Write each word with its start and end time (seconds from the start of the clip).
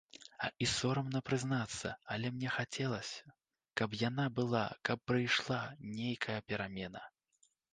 І 0.65 0.67
сорамна 0.69 1.19
прызнацца, 1.27 1.91
але 2.15 2.31
мне 2.37 2.49
хацелася, 2.55 3.35
каб 3.83 3.89
яна 4.07 4.25
была, 4.43 4.65
каб 4.91 4.97
прыйшла 5.13 5.61
нейкая 5.97 6.39
перамена. 6.49 7.07